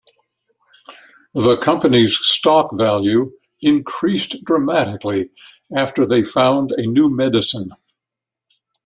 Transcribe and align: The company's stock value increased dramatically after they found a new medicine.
The 1.35 1.57
company's 1.57 2.17
stock 2.17 2.75
value 2.75 3.33
increased 3.61 4.43
dramatically 4.43 5.29
after 5.77 6.07
they 6.07 6.23
found 6.23 6.71
a 6.71 6.87
new 6.87 7.07
medicine. 7.07 7.73